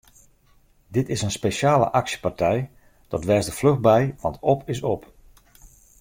[0.87, 2.59] Dit is in spesjale aksjepartij,
[3.11, 5.01] dat wês der fluch by want op is op!